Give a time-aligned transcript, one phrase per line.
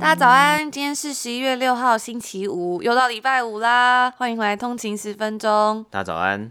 [0.00, 4.10] 大家早安，今天是十一月六号，星期五，又到礼拜五啦！
[4.10, 5.84] 欢迎回来通勤十分钟。
[5.90, 6.50] 大家早安。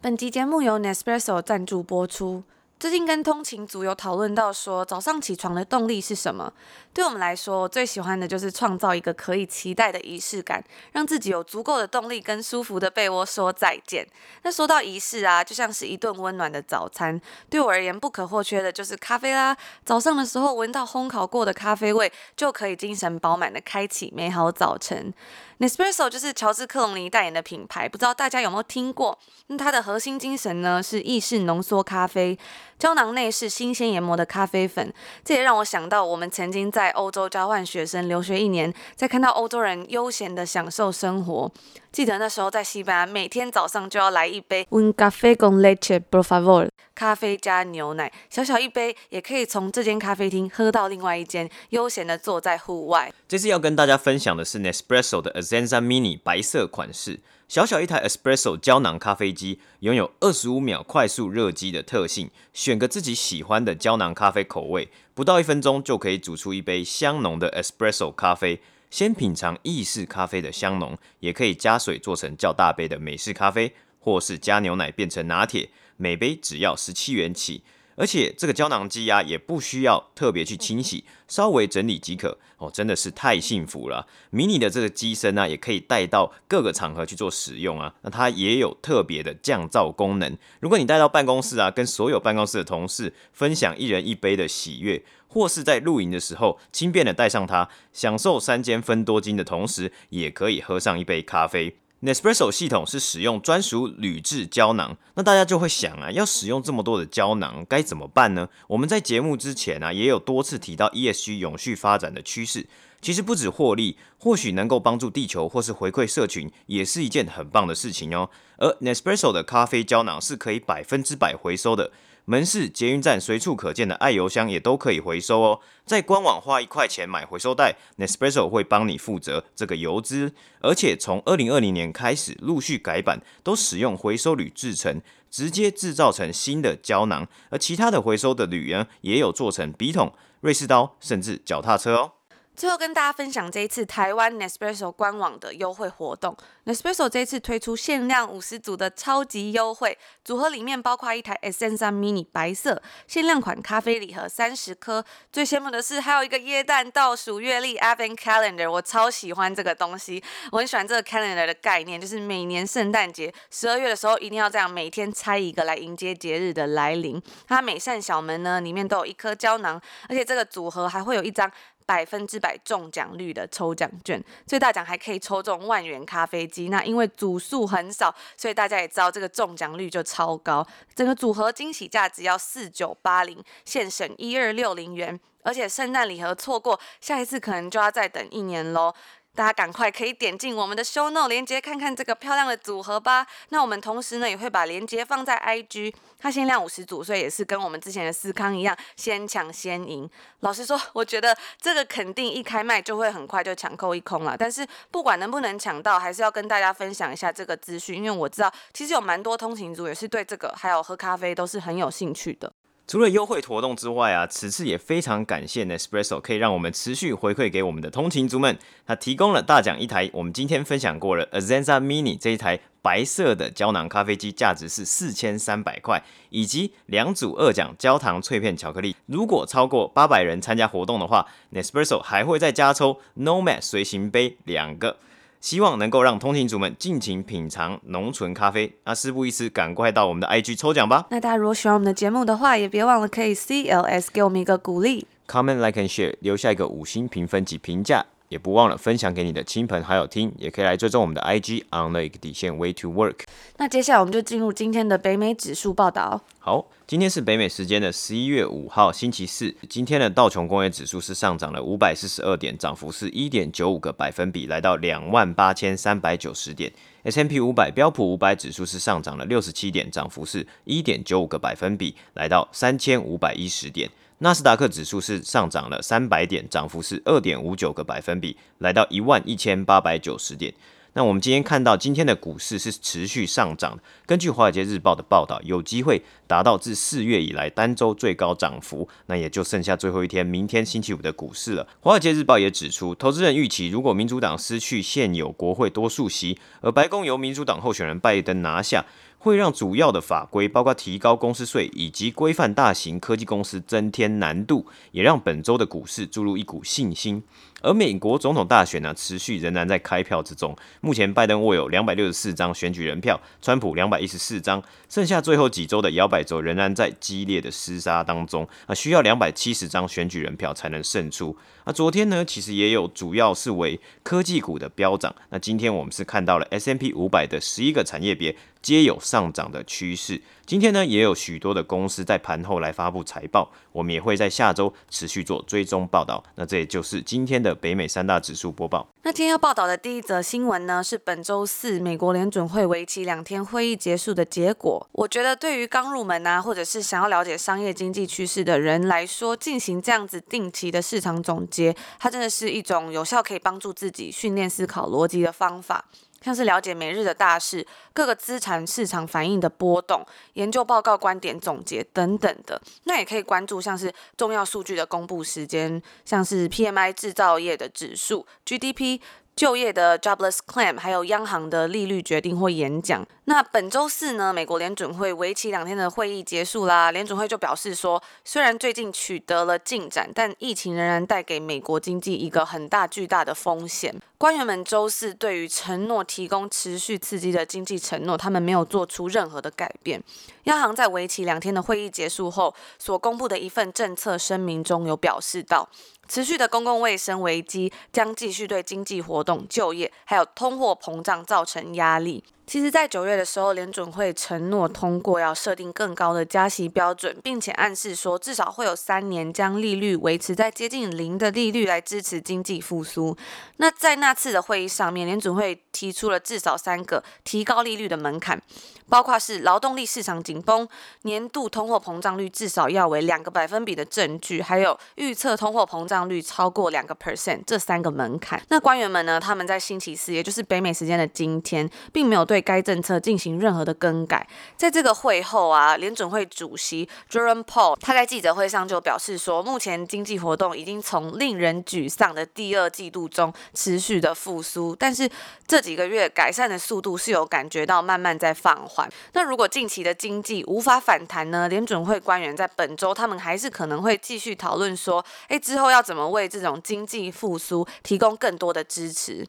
[0.00, 2.42] 本集节目由 Nespresso 赞助播出。
[2.78, 6.52] 最近跟通勤族有讨论到说，早上起床的动力是什么？
[6.92, 14.06] 对我们来说，最喜欢的就是创造一个可以期待的仪式感，让自己有足够的动力跟舒服的被窝说再见。
[14.42, 17.18] 那说到仪式啊，就像是一顿温暖的早餐，
[17.48, 19.56] 对我而言不可或缺的就是咖啡啦。
[19.84, 25.12] 早上的时候闻到烘烤过的咖啡味，就可以精神饱满的开启美好早晨。
[25.60, 29.16] Nespresso 就是乔治克隆尼代言的品牌，不知道大家有没有听过？
[29.46, 32.36] 那它的核心精神呢是意式浓缩咖啡，
[32.78, 34.92] 胶囊内是新鲜研磨的咖啡粉。
[35.24, 41.52] 这也让我想到我们曾经在欧洲交换学生留学一年，在看到欧洲人悠闲的享受生活。
[41.92, 53.12] 记得那时候在西班牙，每天早上就要来一杯 Un café con leche, por favor，咖啡加牛奶，小小一杯也可以从这间咖啡厅喝到另外一间，悠闲的坐在户外。
[53.28, 68.60] 这次要跟大家分享的是 Nespresso 的 Azenza Mini 白色款式，小小一台 Espresso 胶囊咖啡机，拥有二十五秒快速热机的特性，选个自己喜欢的胶囊咖啡口味，不到一分钟就可以煮出一杯香浓的 Espresso 咖啡。
[68.90, 77.62] 先品尝意式咖啡的香浓，也可以加水做成较大杯的美式咖啡，或是加牛奶变成拿铁，每杯只要十七元起。
[77.96, 84.06] 而且这个胶囊机啊，也不需要特别去清洗，稍微整理即可哦，真的是太幸福了。
[84.30, 87.94] 迷你的这个机身呢、啊，也可以带到各个场合去做使用啊。
[88.02, 101.76] 那它也有特别的降噪功能，如果你带到办公室啊，跟所有办公室的同事分享一人一杯的喜悦，或是在露营的时候轻便的带上它，享受三间分多金的同时，也可以喝上一杯咖啡。
[102.02, 108.50] Nespresso 系统是使用专属铝制胶囊，那大家就会想啊，要使用这么多的胶囊该怎么办呢？
[108.68, 112.66] 我们在节目之前啊，也有多次提到 ESG 永续发展的趋势，
[113.00, 118.28] 其实不止获利，或许能够帮助地球或是回馈社群，也是一件很棒的事情哦。
[118.58, 121.90] 而 Nespresso 的咖啡胶囊是可以百分之百回收的。
[122.26, 125.60] 门市、捷运站随处可见的爱油箱也都可以回收哦。
[125.84, 130.32] 在官网花一块钱买回收袋，Nespresso 会帮你负责这个油资。
[130.60, 137.28] 而且从二零二零年开始陆续改版，都使用回收铝制成，直接制造成新的胶囊。
[137.50, 142.12] 而其他的回收的铝呢，也有做成笔筒、瑞士刀，甚至脚踏车哦。
[142.56, 146.36] 最后跟大家分享这一次台湾 Nespresso 官网的优惠活动。
[146.66, 155.04] Nespresso 这一次推出限量五十组的超级优惠组合，里面包括一台 Essenza Mini 白色限量款咖啡礼盒三十颗。
[155.32, 160.22] 最羡慕的是还有一个椰蛋倒数月历 Advent Calendar，我超喜欢这个东西，
[160.52, 167.20] 我很喜欢这个 Calendar 的概念，就是每年圣诞节十二月的时候一定要这样每天拆一个来迎接节日的来临。
[167.48, 171.50] 它每扇小门呢里面都有一颗胶囊，而且这个组合还会有一张。
[171.86, 176.68] 百分之百中奖率的抽奖券，最大奖还可以抽中万元咖啡机。
[176.68, 180.66] 那因为组数很少，所以大家也知道这个中奖率就超高。
[180.94, 185.18] 整个组合惊喜价只要四九八零，现省一二六零元。
[185.42, 188.94] 而且圣诞礼盒错过，下一次可能就要再等一年喽。
[189.34, 193.26] 大家赶快可以点进我们的 show note 链接，看看这个漂亮的组合吧。
[193.48, 200.08] 那我们同时呢也会把链接放在 IG，它限量五十组，所以也是跟我们之前的思康一样，先抢先赢。
[200.40, 204.36] 老实说，我觉得这个肯定一开卖就会很快就抢购一空了。
[204.36, 212.52] 但是不管能不能抢到，还是要跟大家分享一下这个资讯，因为我知道其实有蛮多通勤族也是对这个还有喝咖啡都是很有兴趣的。
[212.86, 218.58] 除了优惠活动之外啊，此次也非常感谢 Nespresso 可以让我们持续回馈给我们的通勤族们。
[218.86, 228.94] 他提供了大奖一台，我们今天分享过了 Azanza Mini 这一台白色的胶囊咖啡机，价值是四千三百块，以及两组二奖焦糖脆片巧克力。
[229.06, 234.98] 如果超过八百人参加活动的话，Nespresso 还会再加抽 Nomad 随行杯两个。
[235.44, 238.78] 希望能够让通勤族们尽情品尝浓醇咖啡。
[238.84, 241.04] 那事不宜迟，赶快到我们的 IG 抽奖吧。
[241.10, 248.06] 那大家如果喜欢我们的节目的话，也别忘了可以 CLS 给我们一个鼓励，Comment Like and Share，留下一个五星评分及评价。
[248.34, 253.20] 也不忘了分享给你的亲朋好友听，也可以来追踪我们的 IG on the 底线 Way to Work。
[253.58, 256.20] 那接下来我们就进入今天的北美指数报道。
[256.40, 259.54] 好，今天是北美时间的十一月五号星期四。
[259.70, 266.72] 今天的道琼工业指数是上涨了五百四十二点，涨幅是一点九五个百分比，来到两万八千三百九十点。
[267.04, 273.88] S M P 五百标普五百指数是上涨了六十七点，涨幅是一点九五个百分比，来到三千五百一十点。
[274.18, 280.54] 纳斯达克指数是上涨了三百点，涨幅是二点五九个百分比，来到一万一千八百九十点。
[280.96, 283.76] 那我们今天看到今天的股市是持续上涨，
[284.06, 288.88] 根据华尔街日报的报道，有机会达到自四月以来单周最高涨幅。
[289.06, 291.66] 那也就剩下最后一天，明天星期五的股市了。
[291.80, 298.84] 华尔街日报也指出，投资人预期如果民主党失去现有国会多数席，而白宫由民主党候选人拜登拿下。
[299.24, 307.22] 会让主要的法规，包括提高公司税以及规范大型科技公司增添难度，也让本周的股市注入一股信心。
[307.62, 310.54] 而美国总统大选呢，持续仍然在开票之中。
[310.82, 321.34] 目前拜登握有两百六十四张选举人票，川普两百一十四张，剩下最后几周的摇摆州仍然在激烈的厮杀当中啊，需要两百七十张选举人票才能胜出。
[321.64, 325.14] 那昨天呢，其实也有主要是为科技股的飙涨。
[325.30, 330.22] 那今天我们是看到了 S M P 五百的十一个产业别皆有上涨的趋势。
[330.46, 336.24] 今天呢，也有许多的公司在盘后来发布财报，我们也会在下周持续做追踪报道。
[336.36, 338.88] 那这也就是今天的北美三大指数播报。
[339.02, 344.88] 那今天要报道的第一则新闻呢，是本周四美国联准会为期两天会议结束的结果。
[344.92, 355.84] 我觉得对于刚入门啊，或者是想要了解商业经济趋势的人来说，进行这样子定期的市场总结，它真的是一种有效可以帮助自己训练思考逻辑的方法。
[356.24, 369.00] 像是了解每日的大事、各个资产市场反应的波动、研究报告观点总结等等的，那也可以关注像是重要数据的公布时间，像是 PMI 制造业的指数、GDP。
[369.36, 373.04] 就业的 jobless claim，还有央行的利率决定或演讲。
[373.24, 376.92] 那本周四呢，美国联准会为期两天的会议结束啦。
[376.92, 383.92] 联准会就表示说，虽然最近取得了进展，但疫情仍然带给美国经济一个很大巨大的风险。
[384.24, 390.02] 官员们周四对于承诺提供持续刺激的经济承诺，他们没有做出任何的改变。
[390.44, 395.68] 央行在为期两天的会议结束后所公布的一份政策声明中有表示到。
[396.08, 402.24] 持续的公共卫生危机将继续对经济活动、就业还有通货膨胀造成压力。
[402.46, 413.16] 其实，在九月的时候，联准会承诺通过要设定更高的加息标准，并且暗示说至少会有三年将利率维持在接近零的利率来支持经济复苏。
[413.56, 418.40] 那在那次的会议上面，联准会提出了至少三个提高利率的门槛，
[418.88, 420.68] 包括是劳动力市场紧绷、
[421.02, 428.40] 年度通货膨胀率至少要为两个百分比的证据，还有预测通货膨胀率超过两个 percent 这三个门槛。
[428.48, 434.26] 那官员们呢，他们在星期四，也就是北美时间的今天，并没有对该政策进行任何的更改。
[434.56, 445.08] 在这个会后啊，联准会主席 Jerome Powell 他在记者会上就表示说，目前经济活动已经从令人沮丧的第二季度中持续的复苏，但是
[445.46, 448.73] 这几个月改善的速度是有感觉到慢慢在放缓。
[449.12, 451.48] 那如果近期的经济无法反弹呢？
[451.48, 459.26] 联准会官员在本周他们还是可能会继续讨论说，哎，之后要怎么为这种经济复苏提供更多的支持。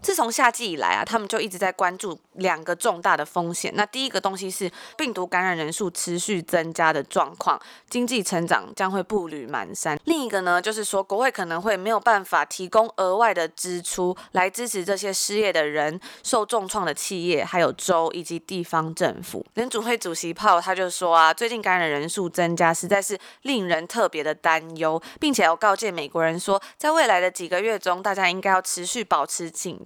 [0.00, 3.72] 自从夏季以来啊，他们就一直在关注两个重大的风险。
[3.74, 7.60] 那第一个东西是病毒感染人数持续增加的状况，
[7.90, 9.98] 经济成长将会步履蹒跚。
[10.04, 19.44] 另一个呢，就是说国会可能会没有办法提供额外的支出来支持这些失业的人、受重创的企业、还有州以及地方政府。
[19.54, 29.84] 联组会主席炮他就说啊，最近感染人数增加实在是令人特别的担忧，并且要告诫美国人说，在未来的几个月中，大家应该要持续保持警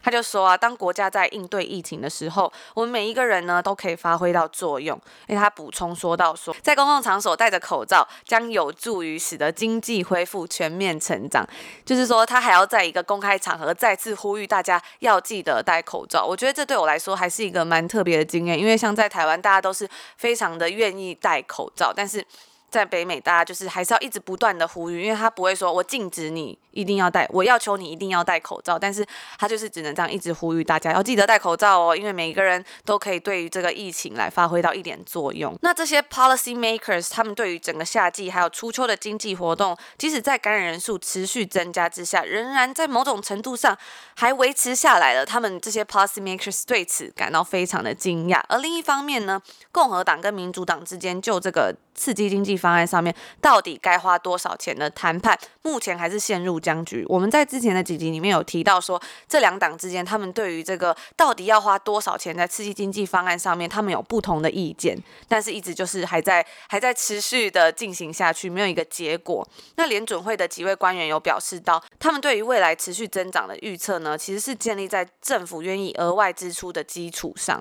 [0.00, 4.98] 他就说啊，当国家在应对疫情的时候，我们每一个人呢都可以发挥到作用。
[5.26, 11.46] 因为他补充说到说，在公共场所戴着口罩将有助于使得经济恢复全面成长。
[11.84, 16.24] 就是说，他还要在一个公开场合再次呼吁大家要记得戴口罩。
[16.24, 22.24] 我觉得这对我来说还是一个蛮特别的经验，因为像在台湾，大家都是非常的愿意戴口罩，但是。
[22.70, 29.04] 在北美，大家就是还是要一直不断的呼吁，因为他不会说我禁止你一定要戴，我要求你一定要戴口罩，但是
[29.38, 35.56] 他就是只能这样一直呼吁大家要记得戴口罩哦，因为每一个人都可以对于这个疫情来发挥到一点作用。
[35.62, 43.76] 那这些 policy makers 他们对于整个夏季还有初秋的经济活动，即使在感染人数持续增加之下，仍然在某种程度上
[44.14, 45.24] 还维持下来了。
[45.24, 48.42] 他们这些 policy makers 对此感到非常的惊讶。
[48.48, 49.40] 而另一方面呢，
[49.72, 51.74] 共和党跟民主党之间就这个。
[51.98, 57.04] 刺激经济方案上面，到底该花多少钱的谈判，目前还是陷入僵局。
[57.08, 69.46] 我们在之前的几集里面有提到说，这两党之间他们对于这个到底要花多少钱在刺激经济方案上面，他们有不同的意见，但是一直就是还在还在持续的进行下去，没有一个结果。
[69.74, 77.60] 那联准会的几位官员有表示到，他们对于未来持续增长的预测呢，其实是建立在政府愿意额外支出的基础上。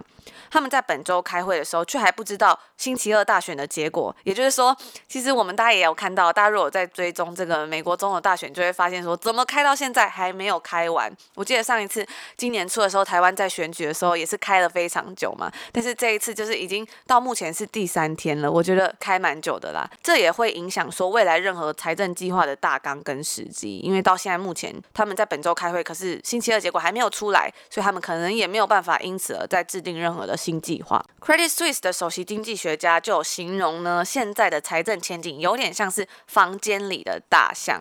[0.52, 4.16] 他们在本周开会的时候，却还不知道星期二大选的结果。
[4.28, 4.76] 也就是说，
[5.08, 11.10] 其实我们大家也有看到，大家如果在追踪这个美国总统大选，就会发现说，怎么开到现在还没有开完？
[11.34, 12.06] 我记得上一次
[12.36, 15.50] 今年初的时候，台湾在选举的时候也是开了非常久嘛。
[15.72, 19.90] 但是这一次就是已经到目前是第三天了，我觉得开蛮久的啦。
[20.04, 31.02] 这也会影响说未来任何财政计划的大纲跟时机，因为到现在目前他们在本周开会，可是星期二结果还没有出来，所以他们可能也没有办法因此而再制定任何的新计划。
[31.22, 37.80] Credit Suisse 的首席经济学家就有形容呢，现在的财政前景有点像是房间里的大象。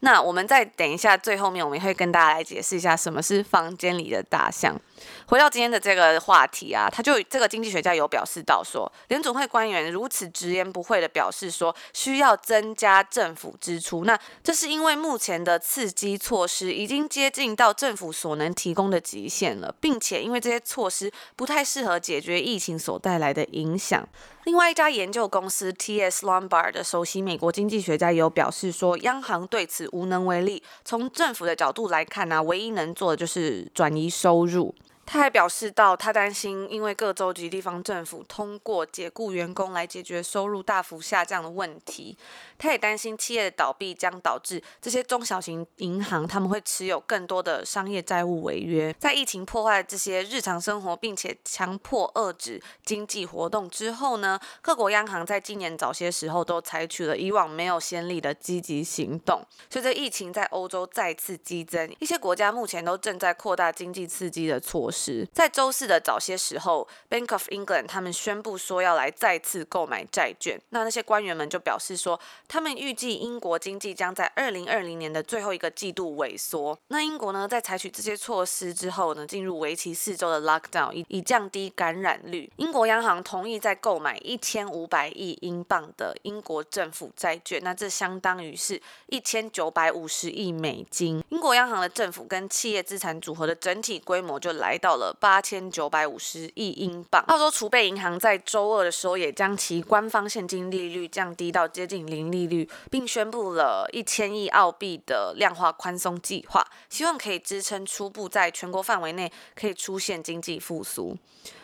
[0.00, 4.78] 那我们再等一下，最后面我们会跟大家来解释一下什么是房间里的大象。
[5.26, 14.04] 回到今天的这个话题啊，他就这个经济学家有表示到说，联准会官员如此直言不讳的表示说，需要增加政府支出。
[14.04, 24.08] 那这是因为目前的刺激措施已经接近到政府所能提供的极限了，并且因为这些措施不太适合解决疫情所带来的影响。
[24.44, 26.24] 另外一家研究公司 T.S.
[26.24, 30.62] Lombard 的首席美国经济学家也有表示说，央行对此无能为力。
[30.86, 34.74] 从政府的角度来看呢、唯一能做的就是转移收入。
[35.10, 42.14] 他还表示到，他担心因为各州及地方政府通过解雇员工来解决收入大幅下降的问题。
[42.58, 48.94] 他也担心企业的倒闭将导致这些中小型银行他们会持有更多的商业债务违约。
[48.98, 59.40] 在疫情破坏这些日常生活，并且强迫遏制经济活动之后呢，各国央行在今年早些时候都采取了以往没有先例的积极行动。
[59.70, 64.97] 随着疫情在欧洲再次激增，一些国家目前都正在扩大经济刺激的措施。
[65.32, 70.60] 在周四的早些时候，Bank of England 他们宣布说要来再次购买债券。
[70.70, 76.78] 那那些官员们就表示说，他们预计英国经济将在二零二零年的最后一个季度萎缩。
[76.88, 82.50] 那英国呢，在采取这些措施之后呢，进入为期四周的 lockdown，以以降低感染率。
[82.56, 91.22] 英国央行同意再购买一千五百亿英镑的英国政府债券，那这相当于是一千九百五十亿美金。
[91.28, 94.87] 英国央行的政府跟企业资产组合的整体规模就来到。
[94.88, 97.22] 到了八千九百五十亿英镑。
[97.26, 111.14] 澳洲储备银行在周二的时候也将其官方现金利率降低到接近零利率，并宣布了一千亿澳币的量化宽松计划，希望可以支撑初步在全国范围内可以出现经济复苏。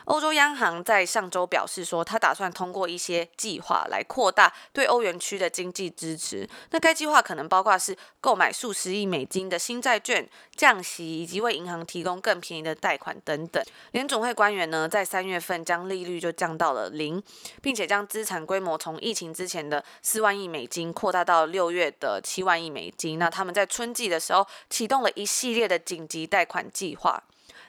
[0.04, 6.48] 欧洲央行在上周表示说，他打算通过一些计划来扩大对欧元区的经济支持。
[6.70, 13.64] 那该计划可能包括是购买数十亿美金的新债券、降息以及为银行提供更便宜的贷款等等。
[13.92, 17.22] 联总会官员呢，在三月份将利率就降到了零，
[17.62, 23.18] 并且将资产规模从疫情之前的四万亿美金扩大到六月的七万亿美金。
[23.18, 27.22] 那他们在春季的时候启动了一系列的紧急贷款计划。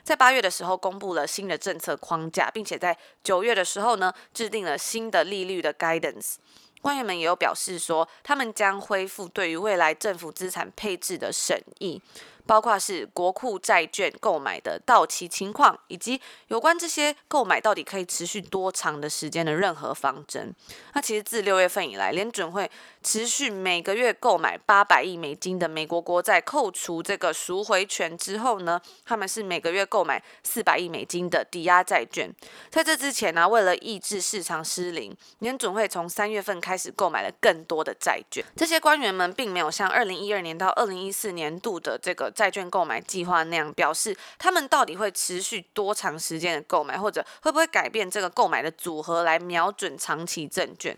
[0.06, 6.36] 在八月的时候公布了新的政策框架，并且在九月的时候呢，制定了新的利率的 guidance。
[6.80, 12.00] 官员们也有表示说，他们将恢复对于未来政府资产配置的审议。
[12.46, 20.54] 包括是国库债券购买的到期情况，以及有关这些购买到底可以持续多长的时间的任何方针。
[20.94, 22.70] 那其实自六月份以来，联准会
[23.02, 32.32] 持续每个月购买八百亿美金的美国国债，扣除这个赎回权之后呢，他们是每个月购买四百亿美金的抵押债券。
[32.70, 38.44] 在这之前呢、为了抑制市场失灵，联准会从三月份开始购买了更多的债券。
[38.54, 42.32] 这些官员们并没有像二零一二年到二零一四年度的这个。
[42.36, 50.94] 债券购买计划那样表示，他们到底会持续多长时间的购买，或者会不会改变这个购买的组合来瞄准长期证券？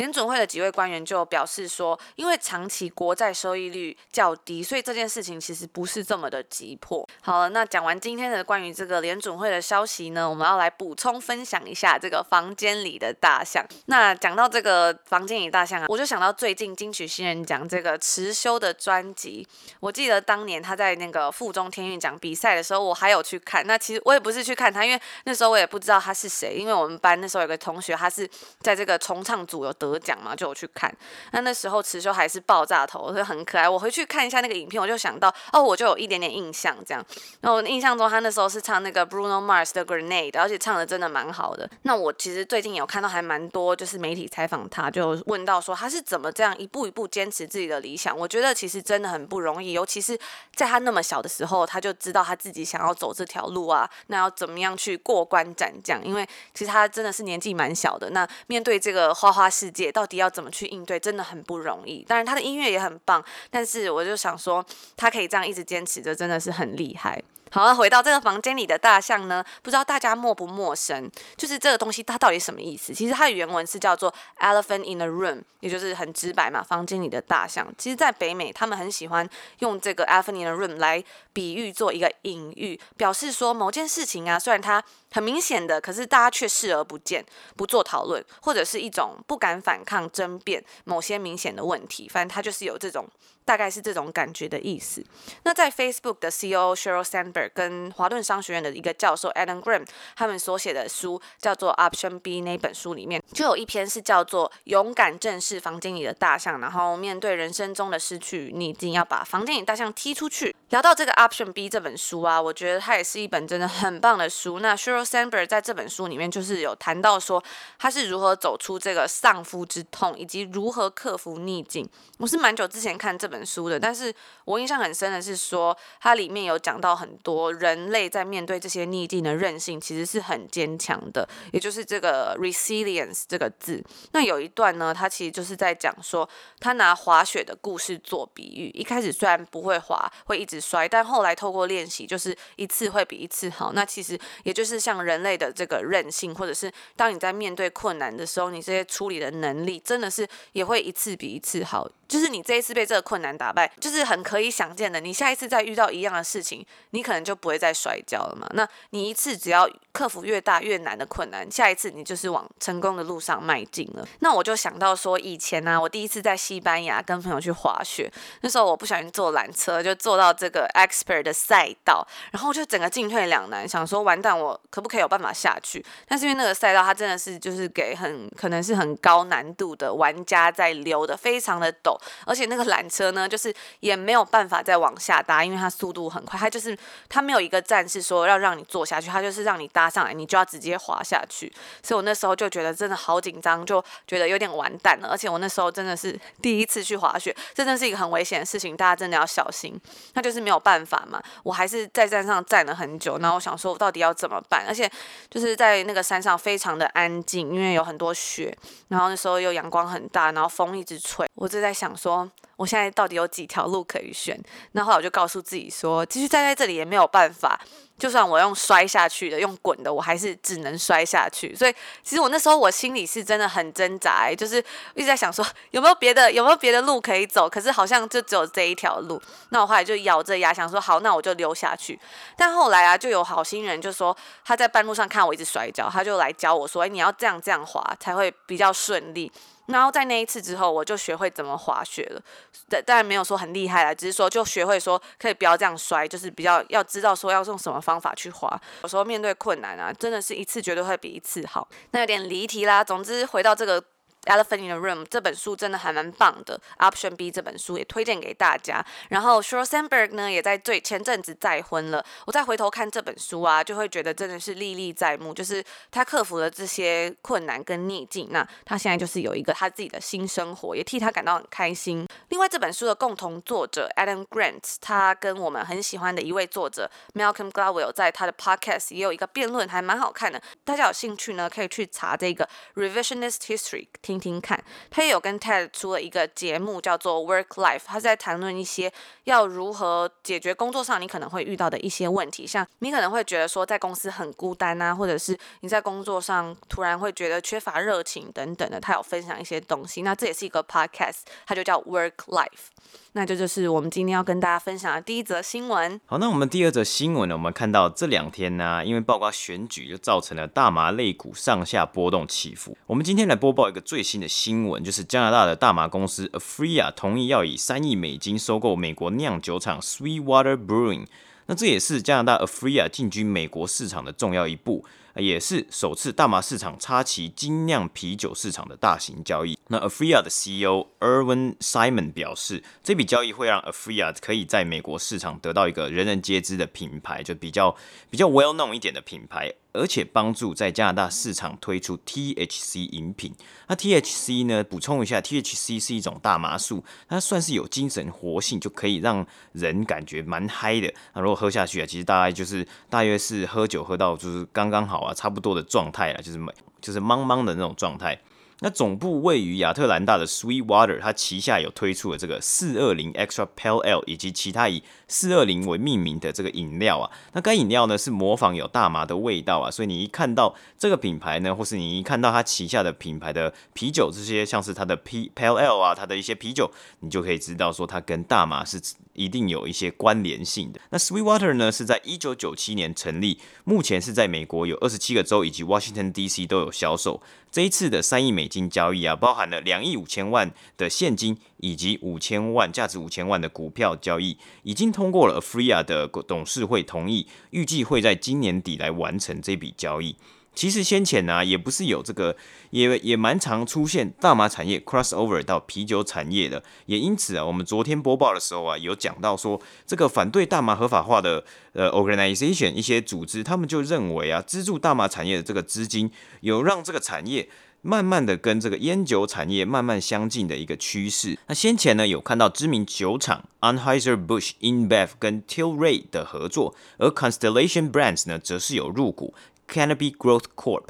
[0.00, 7.06] 联准会的几位官员就表示说，因为长期国债收益率较低，所以这件事情其实不是这么的急迫。
[7.20, 13.62] 好了，那讲完今天的关于这个联准会的消息呢，我们要来补充分享一下这个房间里的大象。
[13.86, 19.46] 那讲到这个房间里大象啊，我就想到最近金曲新人奖这个持修的专辑。
[19.80, 23.66] 我记得当年他在那个附中天韵奖比赛的时候，我还有去看。
[23.66, 28.26] 那其实我也不是去看他，因为那时候我也不知道他是谁，因为我们班那时候有个同学，他是
[28.60, 29.89] 在这个重唱组有得。
[29.90, 30.92] 得奖嘛，就有去看。
[31.32, 33.68] 那那时候池修还是爆炸头，所以很可爱。
[33.68, 37.04] 我回去看一下那个影片，我就想到哦，我就有一点点印象这样。
[37.40, 41.68] 然后我印象中他那时候是唱那个 Bruno Mars 的 Grenade，而且唱的真的蛮好的。
[41.82, 48.16] 那我其实最近有看到还蛮多，就是媒体采访他，就问到说他是怎么这样一步一步坚持自己的理想。
[48.16, 50.18] 我觉得其实真的很不容易，尤其是
[50.54, 56.04] 在他那么小的时候，他就知道他自己想要走这条路啊，那要怎么样去过关斩将？
[56.04, 62.02] 因为其实他真的是年纪蛮小的，那面对这个花花世界，到底要怎么去应对，真的很不容易。
[62.08, 67.22] 当然他的音乐也很棒，但是我就想说，他可以这样一直坚持着，真的是很厉害。
[67.52, 71.10] 好了，回到这个房间里的大象呢，不知道大家陌不陌生？
[71.36, 72.94] 就是这个东西它到底什么意思？
[72.94, 77.66] 其实它的原文是叫做 elephant in the room，也就是很直白嘛，房间里的大象。
[77.76, 79.28] 其实，在北美，他们很喜欢
[79.58, 81.02] 用这个 elephant in the room 来
[81.32, 84.80] 比喻做一个隐喻，表示说某件事情啊，虽然它
[85.10, 87.24] 很明显的，可是大家却视而不见，
[87.56, 92.08] 不做讨论，或者是一种不敢反抗、争辩某些明显的问题。
[92.08, 93.08] 反正它就是有这种。
[93.50, 95.04] 大概是这种感觉的意思。
[95.42, 110.54] 那在 Facebook 的 CEO Sheryl Sandberg 跟华顿商学院的一个教授 Adam Grant 他们所写的书叫做 Option B 那本书里面，就有一篇是叫做“勇敢正视房间里的大象”，然后面对人生中的失去你一定，要把房间里大象踢出去。
[110.70, 114.60] 聊到这个 Option B 这本书啊，我觉得它也是一本真的很棒的书。
[114.60, 117.42] 那 Sheryl Sandberg 在这本书里面就是有谈到说，
[117.76, 121.88] 他是如何走出这个丧夫之痛，以及如何克服逆境。
[122.18, 133.82] 我是蛮久之前看这本书的，但是我印象很深的是说，它里面有讲到很多人类在面对这些逆境的韧性，其实是很坚强的，也就是这个 resilience 这个字。
[134.12, 136.28] 那有一段呢，他其实就是在讲说，
[136.60, 140.59] 他拿滑雪的故事做比喻，一开始虽然不会滑，会一直。
[140.60, 143.72] 摔，但后来透过练习，就是一次会比一次好。
[143.72, 151.90] 那其实也就是像人类的这个韧性，或者是当你在面对困难的时候，你这些处理的能力，真的是也会一次比一次好。
[152.10, 154.98] 就是你这一次被这个困难打败，就是很可以想见的。
[154.98, 158.48] 你下一次再遇到一样的事情，你可能就不会再摔跤了嘛。
[158.54, 164.04] 那你一次只要克服越大越难的困难，下一次你就是往成功的路上迈进了。
[164.18, 175.84] 那我就想到说，以前呢、我第一次在西班牙跟朋友去滑雪，那时候我不小心坐缆车，就坐到这个 expert 的赛道，然后就整个进退两难，想说完蛋，我可不可以有办法下去？
[176.08, 181.99] 但是因为那个赛道它真的是就是给很可能是很高难度的玩家在留的，非常的陡。
[182.26, 186.76] 而且那个缆车呢，就是也没有办法再往下搭，因为它速度很快，它就是
[187.08, 191.52] 它没有一个站是说要让你坐下去，它就是让你搭上来，你就要直接滑下去。
[191.82, 195.08] 所以我那时候就觉得真的好紧张，就觉得有点完蛋了。
[195.08, 199.78] 而且我那时候真的是第一次去滑雪，这真的是一个很危险的事情，大家真的要小心。
[200.14, 204.64] 那就是没有办法嘛，我还是在站上站了很久，然后我想说我到底要怎么办？
[204.66, 204.90] 而且
[205.28, 208.56] 就是在那个山上非常的安静，因为有很多雪，
[208.88, 212.30] 然后那时候又阳光很大，然后风一直吹，我就在想说。
[212.60, 214.38] 我现在到底有几条路可以选？
[214.72, 217.58] 那后来我就告诉自己说，继续站在这里也没有办法。
[217.98, 221.54] 就算我用摔下去的，用滚的，我还是只能摔下去。
[221.56, 224.62] 所以其实我那时候我心里是真的很挣扎，就是
[224.94, 227.48] 一直在想说有没有别的，有没有别的路可以走？
[227.48, 229.18] 可是好像就只有这一条路。
[229.48, 231.98] 那我后来就咬着牙想说好，那我就溜下去。
[232.36, 239.32] 但后来啊，就有好心人就说他在半路上看我一直摔跤，他就来教我说，哎，你要这样这样滑才会比较顺利。
[239.70, 242.22] 然后在那一次之后，我就学会怎么滑雪了。
[242.68, 248.60] 但但没有说很厉害啦，只是说就学会说可以不要这样摔，就是比较要知道说要用什么方法去滑。
[248.82, 251.68] 有时候面对困难啊，真的是一次绝对会比一次好。
[251.92, 252.84] 那有点离题啦。
[252.84, 253.82] 总之回到这个。
[254.26, 258.84] Elephant in the Room 这本书真的还蛮棒的，Option B 这本书也推荐给大家。
[259.08, 272.06] 然后 Sheryl Sandberg 呢也在最前阵子再婚了，我再回头看这本书啊，就会觉得真的是历历在目，就是他克服了这些困难跟逆境，那他现在就是有一个他自己的新生活，也替他感到很开心。
[272.28, 280.40] 另外这本书的共同作者 Adam Grant，他跟我们很喜欢的一位作者 Malcolm Gladwell 在他的 Podcast 也有一个辩论，还蛮好看的。
[280.64, 283.88] 大家有兴趣呢，可以去查这个 Revisionist History。
[284.10, 288.92] 听听看，他也有跟 TED 出了一个节目，叫做 Work Life，他在谈论一些
[289.24, 300.02] 要如何解决工作上你可能会遇到的一些问题，像你可能会觉得说在公司很孤单啊，或者是你在工作上突然会觉得缺乏热情等等的，他有分享一些东西。
[300.02, 302.70] 那这也是一个 podcast，它就叫 Work Life。
[303.12, 306.00] 那这就是我们今天要跟大家分享的第一则新闻。
[306.06, 307.34] 好，那我们第二则新闻呢？
[307.34, 312.76] 我们看到这两天呢、因为曝光选举，就造成了大麻类股上下波动起伏。
[312.86, 321.06] 我们今天来播报一个最新的新闻，就是加拿大的大麻公司 Afria 同意要以三亿美金收购美国酿酒厂 Sweetwater Brewing。
[321.50, 324.84] 那这也是加拿大 Afria 进军美国市场的重要一步。
[325.16, 329.58] 也是首次大麻市场插旗精酿啤酒市场的大型交易。
[329.66, 337.74] 那 Afria 的 CEO Irwin Simon 表示，这笔交易会让 Afria 可以在美国市场得到一个人人皆知的品牌，就比较
[338.08, 339.52] 比较 well known 一点的品牌。
[339.72, 343.34] 而且帮助在加拿大市场推出 THC 饮品。
[343.68, 344.64] 那 THC 呢？
[344.64, 350.92] 补充一下，THC 是一种大麻素，它算是有精神活性，就可以让人感觉蛮嗨的。
[351.14, 356.38] 那如果喝下去啊，其实大概就是大约是喝酒喝到就是刚刚好啊，差不多的状态啊，就是
[356.80, 358.20] 就是茫茫的那种状态。
[358.62, 367.10] 那总部位于亚特兰大的 Sweetwater，它旗下有推出了这个四二零 Extra Pale L 以及其他以四二零为命名的这个饮料啊。
[367.34, 376.70] 那该饮料呢是模仿有大麻的味道啊，所以你一看到这个品牌呢，或是你一看到它旗下的品牌的啤酒，这些像是它的 P Pale L 啊，它的一些啤酒，
[377.00, 378.80] 你就可以知道说它跟大麻是
[379.14, 380.80] 一定有一些关联性的。
[380.90, 387.20] 那 Sweetwater 呢是在一九九七年成立，目前是在美国有二十七个州以及 Washington DC 都有销售。
[387.50, 400.14] 这一次的三亿美金交易啊，包含了两亿五千万的现金以及五千万价值五千万的股票交易，已经通过了 Aphria 的董事会同意，预计会在今年底来完成这笔交易。
[400.54, 402.36] 其实先前呢、也不是有这个，
[402.68, 416.10] 也也蛮常出现大麻产业 crossover 到啤酒产业的，也因此啊，我们昨天播报的时候啊，有讲到说，这个反对大麻合法化的呃 organization 一些组织，他们就认为啊，资助大麻产业的这个资金，
[416.42, 417.48] 有让这个产业
[417.82, 421.38] 慢慢的跟这个烟酒产业慢慢相近的一个趋势。
[421.46, 429.32] 那先前呢，有看到知名酒厂 Anheuser-Busch InBev 跟 Tilray 的合作，而 Constellation Brands 呢，则是有入股。
[429.66, 430.84] Canopy Growth Corp。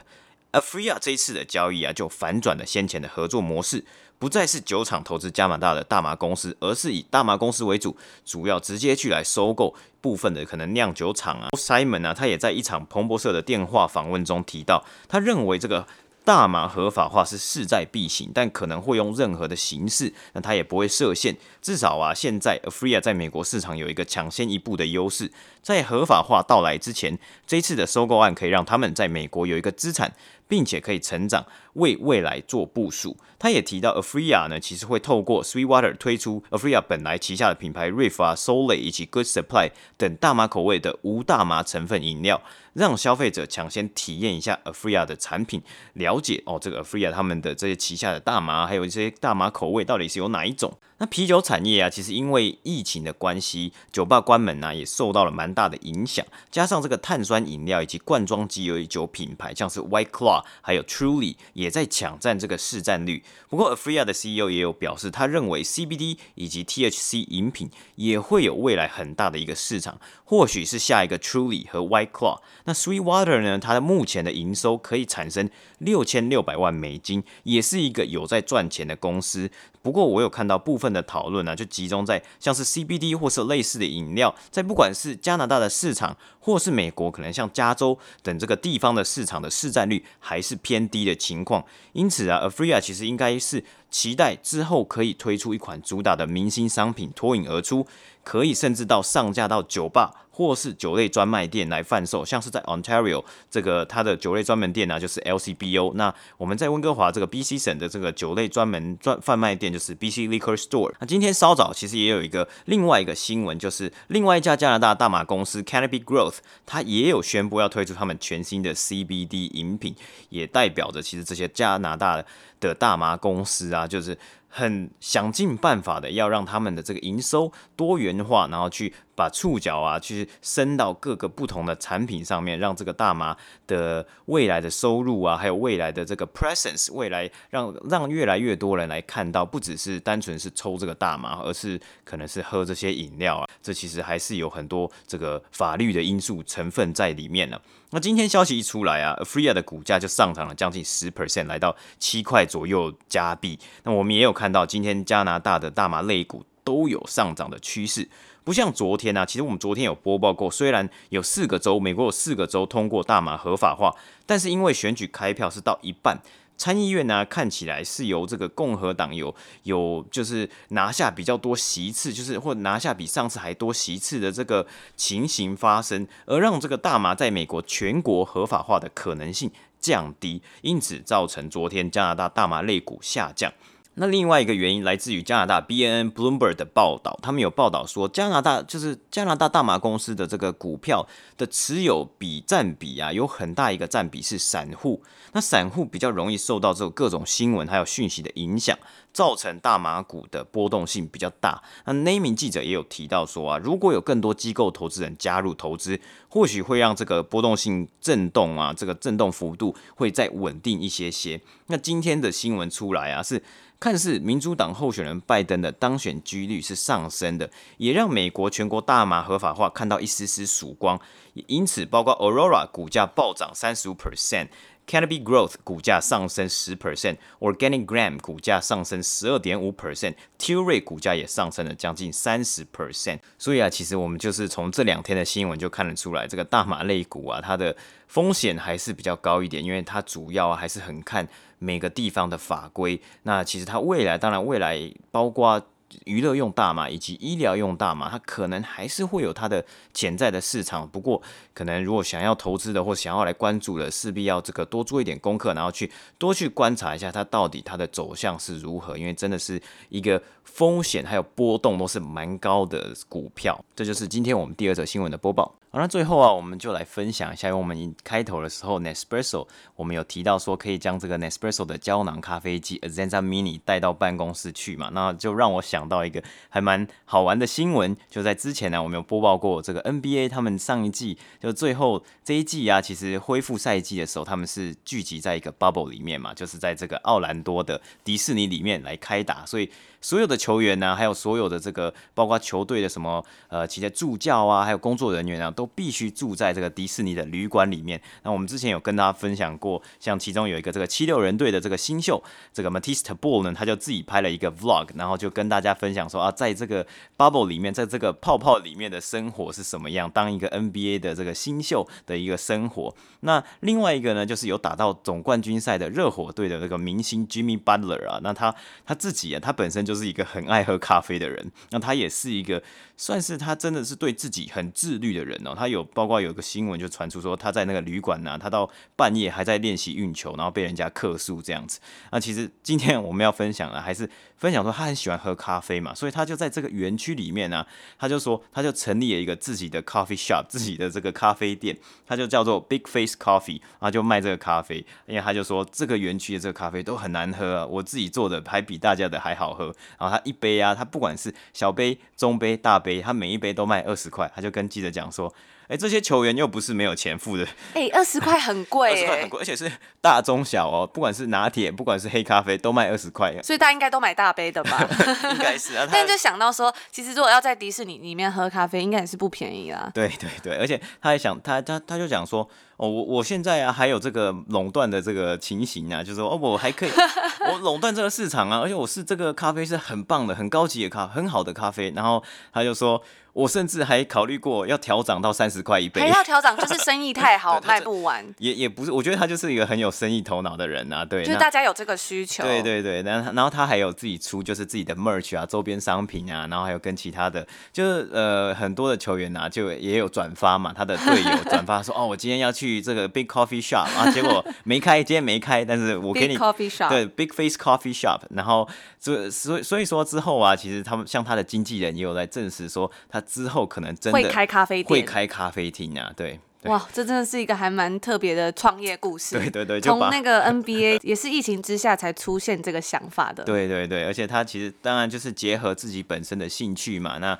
[0.52, 3.84] Afria 这一次的交易啊，就反转了先前的合作模式，
[4.18, 11.50] 不再是酒厂投资加拿大的大麻公司，而是以大麻公司为主，主要直接去来收购部分的可能酿酒厂啊。
[11.56, 15.86] Simon 啊，他也在一场彭博社的电话访问中提到，他认为这个。
[16.30, 21.36] 大麻合法化是势在必行，但可能会用任何的形式，那它也不会设限。
[21.60, 25.28] 至少啊，现在 Afria 在美国市场有一个抢先一步的优势。
[25.62, 30.12] 在合法化到来之前，这一次的收购案可以让他们在美国有一个资产。
[30.50, 33.16] 并且可以成长，为未来做部署。
[33.38, 42.42] 他也提到，Afria 呢，其实会透过 Sweetwater 推出 Afria 本来旗下的品牌 Reef 啊、Sole 以及 Good Supply 等大麻口味的无大麻成分饮料，
[42.72, 50.76] 让消费者抢先体验一下 Afria 的产品，了解哦，这个 Afria 他们的这些旗下的大麻，还有一些大麻口味到底是有哪一种。
[51.02, 56.22] 那啤酒产业啊，其实因为疫情的关系，酒吧关门啊，也受到了蛮大的影响。
[56.50, 63.24] 加上这个碳酸饮料以及罐装鸡尾酒品牌，像是 White Claw 还有 Truly 也在抢占这个市占率。
[63.48, 72.40] 不过 Afria 的 CEO 也有表示，他认为 CBD 以及 THC 饮品也会有未来很大的一个市场，或许是下一个 Truly 和 White Claw。
[72.66, 79.50] 那 Sweetwater 呢，它的目前的营收可以产生六千六百万美金，也是一个有在赚钱的公司。
[79.82, 91.64] 不过，我有看到部分的讨论呢，就集中在像是 CBD 或是类似的饮料，在不管是加拿大的市场，或是美国，可能像加州等这个地方的市场的市占率还是偏低的情况。
[91.92, 97.86] 因此啊，Aphria 其实应该是期待之后可以推出一款主打的明星商品脱颖而出，
[98.24, 100.14] 可以甚至到上架到酒吧。
[100.32, 105.92] 或是酒类专卖店来贩售，像是在 Ontario 这个它的酒类专门店呢、就是 LCBO。
[105.96, 110.94] 那我们在温哥华这个 BC 省的这个酒类专门专贩卖店就是 BC Liquor Store。
[110.98, 119.94] 那今天稍早其实也有一个另外一个新闻，就是另外一家加拿大大麻公司 Canopy Growth，它也有宣布要推出他们全新的 CBD 饮品，
[120.30, 122.24] 也代表着其实这些加拿大
[122.60, 124.16] 的大麻公司啊，就是。
[124.50, 133.36] 很想尽办法的要让他们的这个营收多元化，然后去把触角啊去伸到各个不同的产品上面，让这个大麻
[133.66, 147.60] 的未来的收入啊，还有未来的这个 presence，未来让让越来越多人来看到，不只是单纯是抽这个大麻，而是可能是喝这些饮料啊，这其实还是有很多这个法律的因素成分在里面呢。
[147.92, 153.58] 那今天消息一出来啊，Aphria 的股价就上涨了将近十 percent，来到七块左右加币。
[153.82, 158.08] 那我们也有看到，今天加拿大的大麻类股都有上涨的趋势，
[158.44, 159.26] 不像昨天啊。
[159.26, 163.92] 其实我们昨天有播报过，虽然有四个州，美国有四个州通过大麻合法化，
[164.24, 166.22] 但是因为选举开票是到一半。
[166.60, 183.50] 参议院呢、看起来是由这个共和党有有就是拿下比较多席次，就是或拿下比上次还多席次的这个情形发生，而让这个大麻在美国全国合法化的可能性降低，因此造成昨天加拿大大麻类股下降。
[183.94, 195.02] 那另外一个原因来自于加拿大 BNN Bloomberg 的报道，他们有报道说，加拿大就是加拿大大麻公司的这个股票的持有比占比啊，有很大一个占比是散户。
[195.32, 198.76] 那散户比较容易受到这种各种新闻还有讯息的影响，
[199.12, 201.62] 造成大麻股的波动性比较大。
[201.84, 211.40] 那那名记者也有提到说啊，如果有更多机构投资人加入投资，或许会让这个波动性震动啊，这个震动幅度会再稳定一些些。
[211.66, 213.40] 那今天的新闻出来啊，是
[213.80, 221.00] 看似民主党候选人拜登的当选几率是上升的，也让美国全国大麻合法化看到一丝丝曙光。
[221.46, 224.48] 因此，包括 Aurora 股价暴涨三十五 percent。
[224.86, 233.20] Canopy Growth 股价上升十 percent，Organic Gram 股价上升十二点五 percent，Tilray 股价也上升了将近三十 percent。
[233.38, 237.76] 所以啊，其实我们就是从这两天的新闻就看得出来，这个大麻类股啊，它的
[238.08, 241.28] 风险还是比较高一点，因为它主要还是很看
[241.60, 243.00] 每个地方的法规。
[243.22, 245.62] 那其实它未来，当然未来包括。
[246.04, 250.88] 娱乐用大码以及医疗用大码，它可能还是会有它的潜在的市场。
[250.88, 251.20] 不过，
[251.60, 258.96] 可能如果想要投资的或想要来关注的，势必要这个多做一点功课，然后去多去观察一下它到底它的走向是如何。
[258.96, 263.62] 因为真的是一个风险还有波动都是蛮高的股票。
[263.76, 265.54] 这就是今天我们第二则新闻的播报。
[265.72, 269.46] 好，那最后啊，我们就来分享一下，因为我们开头的时候，Nespresso
[269.76, 289.70] 我们有提到说可以将这个 Nespresso 的胶囊咖啡机 Azenza Mini 带到办公室去嘛，那就让我想到一个还蛮好玩的新闻，就在之前呢，我们有播报过这个 NBA 他们上一季就最后这一季啊，其实恢复赛季的时候，他们是聚集在一个 bubble 里面嘛，就是在这个奥兰多的迪士尼里面来开打，所以。
[290.00, 298.00] 所有的球员呢、还有所有的这个，包括球队的什么呃，其他助教啊，还有工作人员啊，都必须住在这个迪士尼的旅馆里面。
[298.22, 306.86] 那我们之前有跟大家分享过，像其中有一个这个七六人队的这个新秀，这个 Matista Bull 呢，他就自己拍了一个 Vlog，然后就跟大家分享说啊，在这个
[307.18, 312.94] bubble 里面，在这个泡泡里面的生活是什么样，当一个 NBA 的这个新秀的一个生活。
[313.20, 318.54] 那另外一个呢，就是有打到总冠军赛的热火队的这个明星 Jimmy Butler 啊，那他
[318.86, 322.62] 他自己啊，他本身就就是一个很爱喝咖啡的人，那他也是一个
[323.00, 325.54] 算是他真的是对自己很自律的人哦。
[325.56, 331.80] 他有包括有一个新闻就传出说他在那个旅馆呐，他到半夜还在练习运球，然后被人家客诉这样子。
[332.12, 337.66] 那其实今天我们要分享的还是分享说他很喜欢喝咖啡嘛，所以他就在这个园区里面呢，
[337.98, 341.74] 他就说他就成立了一个自己的 coffee shop，自己的这个咖啡店，
[342.06, 344.84] 他就叫做 Big Face Coffee，然后就卖这个咖啡。
[345.06, 349.74] 因为他就说这个园区的这个咖啡都很难喝啊，我自己做的还比大家的还好喝。
[349.98, 354.30] 然后他一杯啊，他不管是小杯、中杯、大杯，他每一杯都卖二十块。
[354.34, 355.30] 他就跟记者讲说
[355.68, 357.46] ：“哎，这些球员又不是没有钱付的。
[357.74, 363.32] 哎，二十块很 贵，二十块很贵，而且是大中小哦，不管是拿铁，不管是黑咖啡，都卖二十块。
[363.42, 364.88] 所以大家应该都买大杯的吧？
[365.30, 365.86] 应该是啊。
[365.92, 369.90] 但就想到说，其实如果要在迪士尼里面喝咖啡，应该也是不便宜啦。
[369.94, 372.48] 对对对，而且他还想，他他他就讲说。”
[372.80, 376.90] 哦，我我现在啊，还有这个垄断的这个情形啊，就是说，哦，我还可以，
[377.52, 381.92] 我垄断这个市场啊，而且我是这个咖啡是很棒的、很高级的咖，很好的咖啡。
[381.94, 383.02] 然后他就说。
[383.32, 388.26] 我甚至还考虑过要调涨到三十块一杯，还要调涨，就是生意太好 卖不完。
[388.38, 392.42] 也也不是，我觉得他就是一个很有生意头脑的人啊，对，就是大家有这个需求。
[392.42, 413.94] 对对对，然后然后他还有自己出就是自己的 merch 啊，周边商品啊，然后还有跟其他的，就是呃很多的球员啊，就也有转发嘛，他的队友转发说哦，我今天要去这个 big coffee shop 啊，结果 没开，今天没开，但是我给你 coffee shop，对 big face coffee shop，然后所所以所以说之后啊，其实他们像他的经纪人也有在证实说，他之后可能。
[414.00, 416.40] 真的会开咖啡店，会开咖啡厅啊，对！
[416.62, 419.38] 对，哇，这真的是一个还蛮特别的创业故事。
[419.38, 423.44] 对对对，从那个 NBA 也是疫情之下才出现这个想法的。
[423.44, 427.38] 对对对，而且他其实当然就是结合自己本身的兴趣嘛，那。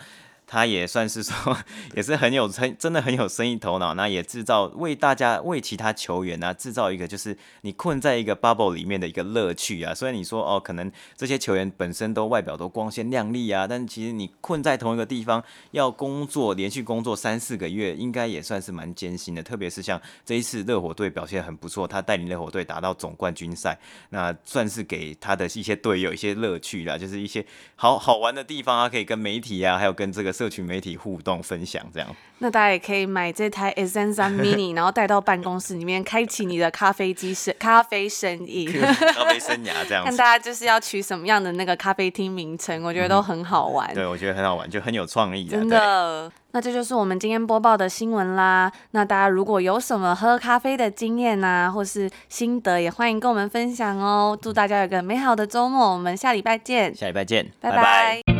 [0.52, 1.56] 他也算是说，
[1.94, 9.94] 也是很有真真的很有生意头脑，那也制造为大家为其他球员啊制造一个就是你困在一个 bubble 里面的一个乐趣啊。
[9.94, 19.44] 虽然你说哦，可能这些球员本身都外表都光鲜亮丽啊，但其实你困在同一个地方要工作，连续工作三四个月，应该也算是蛮艰辛的。
[19.44, 30.34] 特别是像这一次热火队表现很不错，他带领热火队打到总冠军赛，那算是给他的一些队友一些乐趣啦，就是一些好好玩的地方啊，可以跟媒体啊，还有跟这个。
[30.40, 32.08] 社群媒体互动分享这样。
[32.38, 38.64] 那大家也可以买这台 Essenza Mini， 然后带到办公室里面，开启你的咖啡机生 咖啡生意，
[39.14, 40.02] 咖啡生涯这样。
[40.02, 43.86] 看大家就是要取什么样的那个咖啡厅名称，我觉得都很好玩。
[43.92, 45.44] 嗯、对，我觉得很好玩，就很有创意。
[45.44, 46.32] 真的。
[46.52, 48.72] 那这就是我们今天播报的新闻啦。
[48.92, 54.36] 那大家如果有什么喝咖啡的经验啊，或是心得，也欢迎跟我们分享哦。
[54.40, 56.94] 祝大家有个美好的周末，我们下礼拜见。
[56.94, 57.76] 下礼拜见，拜拜。
[57.76, 58.39] 拜拜。